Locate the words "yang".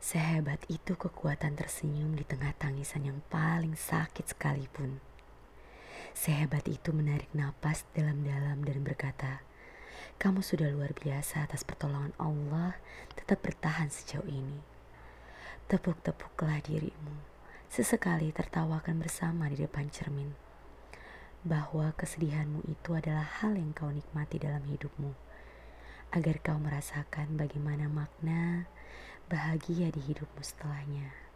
3.04-3.20, 23.52-23.76